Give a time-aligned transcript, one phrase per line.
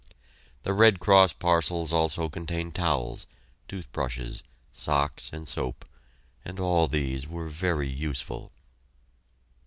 [0.63, 3.27] The Red Cross parcels also contained towels,
[3.67, 4.43] toothbrushes,
[4.73, 5.85] socks, and soap,
[6.43, 8.49] and all these were very useful.